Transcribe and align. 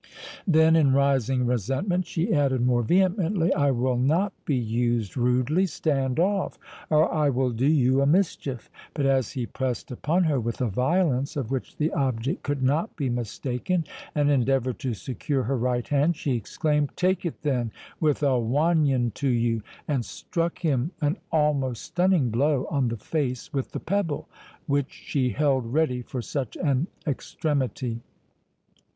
Then, 0.47 0.75
in 0.75 0.93
rising 0.93 1.45
resentment, 1.45 2.07
she 2.07 2.33
added 2.33 2.65
more 2.65 2.81
vehemently—"I 2.81 3.69
will 3.69 3.99
not 3.99 4.33
be 4.45 4.55
used 4.55 5.15
rudely—stand 5.15 6.19
off, 6.19 6.57
or 6.89 7.13
I 7.13 7.29
will 7.29 7.51
do 7.51 7.67
you 7.67 8.01
a 8.01 8.07
mischief." 8.07 8.71
But, 8.95 9.05
as 9.05 9.33
he 9.33 9.45
pressed 9.45 9.91
upon 9.91 10.23
her 10.23 10.39
with 10.39 10.59
a 10.59 10.65
violence, 10.67 11.35
of 11.35 11.51
which 11.51 11.77
the 11.77 11.91
object 11.91 12.41
could 12.41 12.63
not 12.63 12.95
be 12.95 13.11
mistaken, 13.11 13.85
and 14.15 14.31
endeavoured 14.31 14.79
to 14.79 14.95
secure 14.95 15.43
her 15.43 15.55
right 15.55 15.87
hand, 15.87 16.15
she 16.15 16.31
exclaimed, 16.33 16.89
"Take 16.95 17.23
it 17.23 17.43
then, 17.43 17.71
with 17.99 18.23
a 18.23 18.39
wanion 18.41 19.13
to 19.13 19.29
you!"—and 19.29 20.03
struck 20.03 20.57
him 20.65 20.89
an 21.01 21.17
almost 21.31 21.83
stunning 21.83 22.31
blow 22.31 22.65
on 22.71 22.87
the 22.87 22.97
face, 22.97 23.53
with 23.53 23.71
the 23.71 23.79
pebble 23.79 24.27
which 24.65 24.91
she 24.91 25.29
held 25.29 25.71
ready 25.71 26.01
for 26.01 26.23
such 26.23 26.57
an 26.57 26.87
extremity. 27.05 27.99